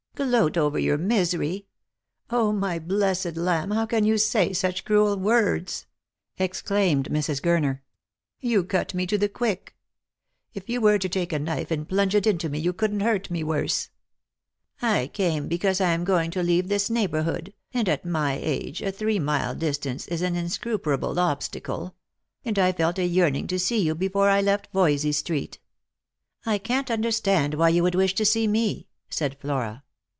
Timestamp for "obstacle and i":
21.19-22.73